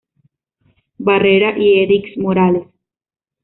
Barrera 0.97 1.55
y 1.59 1.83
Erik 1.83 2.17
Morales. 2.17 2.65